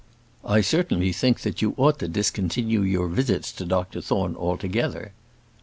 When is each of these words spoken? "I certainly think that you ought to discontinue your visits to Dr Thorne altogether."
"I 0.43 0.61
certainly 0.61 1.13
think 1.13 1.41
that 1.41 1.61
you 1.61 1.75
ought 1.77 1.99
to 1.99 2.07
discontinue 2.07 2.81
your 2.81 3.07
visits 3.07 3.51
to 3.51 3.65
Dr 3.67 4.01
Thorne 4.01 4.35
altogether." 4.35 5.13